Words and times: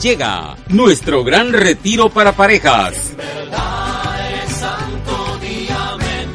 Llega 0.00 0.56
nuestro 0.68 1.24
gran 1.24 1.52
retiro 1.52 2.10
para 2.10 2.32
parejas. 2.32 3.14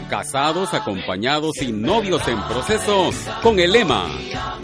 Casados, 0.09 0.73
acompañados 0.73 1.61
y 1.61 1.71
novios 1.71 2.27
en 2.27 2.41
proceso 2.43 3.11
con 3.41 3.59
el 3.59 3.71
lema 3.71 4.07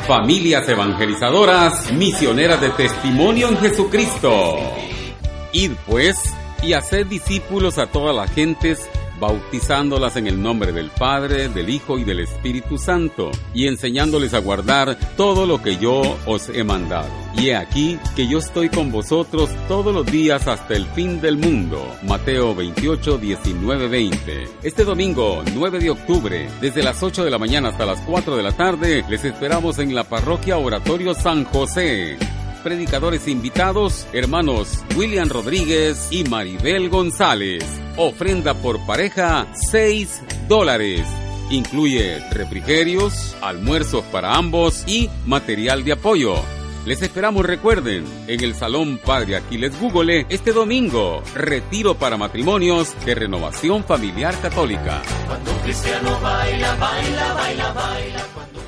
Familias 0.08 0.68
evangelizadoras, 0.68 1.92
misioneras 1.94 2.60
de 2.60 2.70
testimonio 2.72 3.50
en 3.50 3.58
Jesucristo. 3.58 4.58
Id 5.54 5.72
pues 5.86 6.18
y 6.64 6.74
haced 6.74 7.06
discípulos 7.06 7.78
a 7.78 7.88
todas 7.88 8.16
las 8.16 8.32
gentes 8.32 8.90
bautizándolas 9.20 10.16
en 10.18 10.28
el 10.28 10.42
nombre 10.42 10.72
del 10.72 10.90
Padre, 10.90 11.50
del 11.50 11.70
Hijo 11.70 11.98
y 11.98 12.04
del 12.04 12.20
Espíritu 12.20 12.78
Santo, 12.78 13.32
y 13.54 13.68
enseñándoles 13.68 14.34
a 14.34 14.40
guardar 14.40 14.98
todo 15.16 15.46
lo 15.46 15.62
que 15.62 15.78
yo 15.78 16.18
os 16.26 16.50
he 16.50 16.64
mandado. 16.64 17.10
Y 17.36 17.50
he 17.50 17.56
aquí 17.56 18.00
que 18.16 18.28
yo 18.28 18.40
estoy 18.40 18.70
con 18.70 18.92
vosotros 18.92 19.50
todos 19.68 19.94
los 19.94 20.06
días 20.06 20.48
hasta 20.48 20.74
el 20.76 20.86
fin 20.88 21.22
del 21.22 21.38
mundo. 21.38 21.96
Mateo 22.04 22.56
28, 22.56 23.18
19, 23.18 23.88
20. 23.88 24.50
Este 24.64 24.84
domingo, 24.84 25.44
9 25.54 25.80
de 25.80 25.90
octubre, 25.90 26.50
desde 26.62 26.84
las 26.84 27.02
8 27.02 27.24
de 27.24 27.32
la 27.32 27.38
mañana 27.38 27.70
hasta 27.70 27.86
las 27.86 28.02
4 28.02 28.36
de 28.36 28.44
la 28.44 28.52
tarde, 28.52 29.06
les 29.10 29.24
esperamos 29.24 29.80
en 29.80 29.94
la 29.94 30.04
parroquia 30.04 30.58
Oratorio 30.58 31.14
San 31.14 31.46
José 31.46 32.18
predicadores 32.68 33.30
invitados, 33.30 34.06
hermanos 34.12 34.84
William 34.98 35.30
Rodríguez 35.30 36.10
y 36.12 36.26
Maribel 36.26 36.90
González. 36.90 37.64
Ofrenda 37.98 38.54
por 38.54 38.86
pareja, 38.86 39.48
6 39.72 40.22
dólares. 40.48 41.02
Incluye 41.50 42.20
refrigerios, 42.30 43.36
almuerzos 43.42 44.04
para 44.06 44.36
ambos 44.36 44.84
y 44.88 45.10
material 45.26 45.84
de 45.84 45.94
apoyo. 45.94 46.36
Les 46.86 47.02
esperamos, 47.02 47.44
recuerden, 47.44 48.06
en 48.28 48.44
el 48.44 48.54
Salón 48.54 49.00
Padre 49.04 49.38
Aquiles 49.38 49.78
Google 49.82 50.28
este 50.30 50.54
domingo, 50.54 51.24
retiro 51.34 51.96
para 51.96 52.18
matrimonios 52.18 52.94
de 53.04 53.16
renovación 53.16 53.84
familiar 53.84 54.40
católica. 54.42 55.02
Cuando 55.26 55.52
un 55.52 55.58
cristiano 55.60 56.20
baila, 56.22 56.76
baila, 56.76 57.34
baila, 57.34 57.74
baila. 57.74 58.67